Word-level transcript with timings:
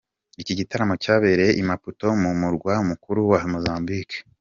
Iki 0.41 0.53
gitaramo 0.59 0.95
cyabereye 1.03 1.51
i 1.61 1.63
Maputo 1.69 2.05
mu 2.21 2.31
murwa 2.39 2.73
mukuru 2.89 3.19
wa 3.31 3.39
Mozambique. 3.51 4.17